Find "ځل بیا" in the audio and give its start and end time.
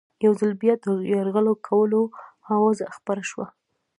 0.39-0.73